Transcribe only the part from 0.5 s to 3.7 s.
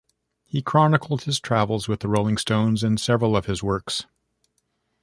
chronicled his travels with the Rolling Stones in several of his